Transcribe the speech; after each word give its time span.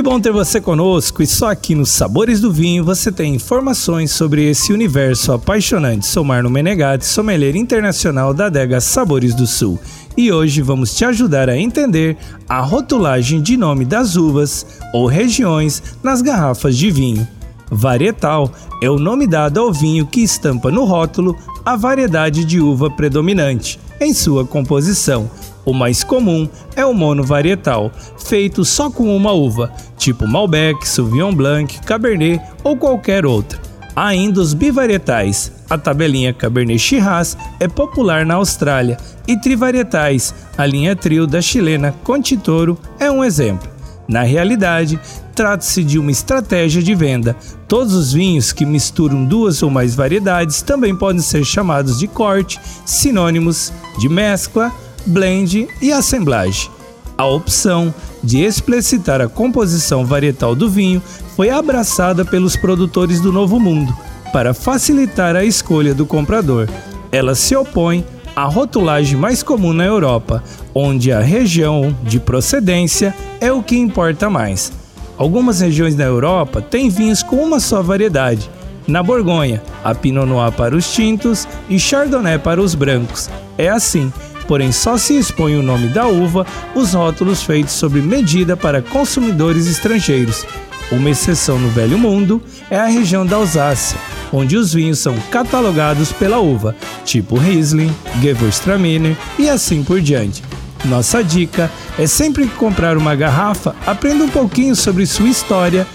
Que 0.00 0.04
bom 0.04 0.18
ter 0.18 0.32
você 0.32 0.62
conosco 0.62 1.22
e 1.22 1.26
só 1.26 1.50
aqui 1.50 1.74
nos 1.74 1.90
Sabores 1.90 2.40
do 2.40 2.50
Vinho 2.50 2.82
você 2.82 3.12
tem 3.12 3.34
informações 3.34 4.10
sobre 4.10 4.48
esse 4.48 4.72
universo 4.72 5.30
apaixonante. 5.30 6.06
Sou 6.06 6.24
Marno 6.24 6.48
Menegatti, 6.48 7.04
sommelier 7.04 7.54
internacional 7.54 8.32
da 8.32 8.46
adega 8.46 8.80
Sabores 8.80 9.34
do 9.34 9.46
Sul 9.46 9.78
e 10.16 10.32
hoje 10.32 10.62
vamos 10.62 10.94
te 10.96 11.04
ajudar 11.04 11.50
a 11.50 11.58
entender 11.58 12.16
a 12.48 12.60
rotulagem 12.60 13.42
de 13.42 13.58
nome 13.58 13.84
das 13.84 14.16
uvas 14.16 14.64
ou 14.94 15.04
regiões 15.04 15.82
nas 16.02 16.22
garrafas 16.22 16.78
de 16.78 16.90
vinho. 16.90 17.28
Varietal 17.70 18.50
é 18.82 18.88
o 18.88 18.98
nome 18.98 19.26
dado 19.26 19.60
ao 19.60 19.70
vinho 19.70 20.06
que 20.06 20.22
estampa 20.22 20.70
no 20.70 20.86
rótulo 20.86 21.36
a 21.62 21.76
variedade 21.76 22.46
de 22.46 22.58
uva 22.58 22.90
predominante 22.90 23.78
em 24.00 24.14
sua 24.14 24.46
composição. 24.46 25.30
O 25.64 25.72
mais 25.72 26.02
comum 26.02 26.48
é 26.74 26.84
o 26.84 26.94
monovarietal, 26.94 27.90
feito 28.18 28.64
só 28.64 28.90
com 28.90 29.14
uma 29.14 29.32
uva, 29.32 29.72
tipo 29.96 30.26
Malbec, 30.26 30.88
Sauvignon 30.88 31.34
Blanc, 31.34 31.80
Cabernet 31.80 32.40
ou 32.64 32.76
qualquer 32.76 33.26
outra. 33.26 33.60
Há 33.94 34.06
ainda 34.06 34.40
os 34.40 34.54
bivarietais. 34.54 35.52
A 35.68 35.76
tabelinha 35.76 36.32
Cabernet 36.32 36.78
Shiraz 36.78 37.36
é 37.58 37.68
popular 37.68 38.24
na 38.24 38.34
Austrália 38.34 38.96
e 39.26 39.36
trivarietais. 39.36 40.34
A 40.56 40.64
linha 40.64 40.96
trio 40.96 41.26
da 41.26 41.42
chilena 41.42 41.94
Contitoro 42.02 42.78
é 42.98 43.10
um 43.10 43.22
exemplo. 43.22 43.68
Na 44.08 44.22
realidade, 44.22 44.98
trata-se 45.34 45.84
de 45.84 45.98
uma 45.98 46.10
estratégia 46.10 46.82
de 46.82 46.94
venda. 46.94 47.36
Todos 47.68 47.94
os 47.94 48.12
vinhos 48.12 48.52
que 48.52 48.66
misturam 48.66 49.24
duas 49.24 49.62
ou 49.62 49.70
mais 49.70 49.94
variedades 49.94 50.62
também 50.62 50.96
podem 50.96 51.22
ser 51.22 51.44
chamados 51.44 51.98
de 51.98 52.08
corte, 52.08 52.60
sinônimos 52.84 53.72
de 53.98 54.08
mescla, 54.08 54.72
blend 55.06 55.68
e 55.80 55.92
assemblagem. 55.92 56.70
A 57.16 57.26
opção 57.26 57.94
de 58.22 58.40
explicitar 58.40 59.20
a 59.20 59.28
composição 59.28 60.04
varietal 60.06 60.54
do 60.54 60.70
vinho 60.70 61.02
foi 61.36 61.50
abraçada 61.50 62.24
pelos 62.24 62.56
produtores 62.56 63.20
do 63.20 63.32
Novo 63.32 63.60
Mundo 63.60 63.94
para 64.32 64.54
facilitar 64.54 65.36
a 65.36 65.44
escolha 65.44 65.94
do 65.94 66.06
comprador. 66.06 66.68
Ela 67.12 67.34
se 67.34 67.54
opõe 67.56 68.04
à 68.34 68.44
rotulagem 68.44 69.18
mais 69.18 69.42
comum 69.42 69.72
na 69.72 69.84
Europa, 69.84 70.42
onde 70.74 71.12
a 71.12 71.20
região 71.20 71.94
de 72.02 72.20
procedência 72.20 73.14
é 73.40 73.52
o 73.52 73.62
que 73.62 73.76
importa 73.76 74.30
mais. 74.30 74.72
Algumas 75.18 75.60
regiões 75.60 75.94
na 75.96 76.04
Europa 76.04 76.62
têm 76.62 76.88
vinhos 76.88 77.22
com 77.22 77.36
uma 77.36 77.60
só 77.60 77.82
variedade. 77.82 78.50
Na 78.86 79.02
Borgonha, 79.02 79.62
a 79.84 79.94
Pinot 79.94 80.26
Noir 80.26 80.52
para 80.52 80.74
os 80.74 80.90
tintos 80.92 81.46
e 81.68 81.78
Chardonnay 81.78 82.38
para 82.38 82.62
os 82.62 82.74
brancos. 82.74 83.28
É 83.58 83.68
assim, 83.68 84.10
porém 84.50 84.72
só 84.72 84.98
se 84.98 85.16
expõe 85.16 85.54
o 85.54 85.62
nome 85.62 85.86
da 85.86 86.08
uva 86.08 86.44
os 86.74 86.92
rótulos 86.92 87.40
feitos 87.40 87.72
sob 87.72 88.02
medida 88.02 88.56
para 88.56 88.82
consumidores 88.82 89.68
estrangeiros. 89.68 90.44
Uma 90.90 91.10
exceção 91.10 91.56
no 91.56 91.68
Velho 91.68 91.96
Mundo 91.96 92.42
é 92.68 92.76
a 92.76 92.86
região 92.86 93.24
da 93.24 93.36
Alsácia, 93.36 93.96
onde 94.32 94.56
os 94.56 94.74
vinhos 94.74 94.98
são 94.98 95.14
catalogados 95.30 96.10
pela 96.12 96.40
uva, 96.40 96.74
tipo 97.04 97.38
Riesling, 97.38 97.94
Gewürztraminer 98.20 99.16
e 99.38 99.48
assim 99.48 99.84
por 99.84 100.00
diante. 100.00 100.42
Nossa 100.84 101.22
dica 101.22 101.70
é 101.96 102.08
sempre 102.08 102.48
que 102.48 102.56
comprar 102.56 102.96
uma 102.96 103.14
garrafa, 103.14 103.76
aprenda 103.86 104.24
um 104.24 104.28
pouquinho 104.28 104.74
sobre 104.74 105.06
sua 105.06 105.28
história 105.28 105.86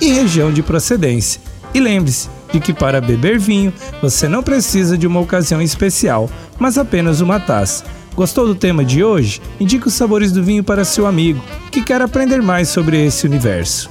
e 0.00 0.12
região 0.12 0.52
de 0.52 0.62
procedência. 0.62 1.40
E 1.74 1.80
lembre-se 1.80 2.28
de 2.52 2.60
que 2.60 2.72
para 2.72 3.00
beber 3.00 3.40
vinho 3.40 3.72
você 4.00 4.28
não 4.28 4.40
precisa 4.40 4.96
de 4.96 5.04
uma 5.04 5.18
ocasião 5.18 5.60
especial, 5.60 6.30
mas 6.60 6.78
apenas 6.78 7.20
uma 7.20 7.40
taça. 7.40 7.82
Gostou 8.14 8.46
do 8.46 8.54
tema 8.54 8.84
de 8.84 9.02
hoje? 9.02 9.42
Indique 9.58 9.88
os 9.88 9.94
sabores 9.94 10.30
do 10.30 10.42
vinho 10.42 10.62
para 10.62 10.84
seu 10.84 11.06
amigo 11.06 11.42
que 11.72 11.82
quer 11.82 12.00
aprender 12.00 12.40
mais 12.40 12.68
sobre 12.68 13.04
esse 13.04 13.26
universo. 13.26 13.90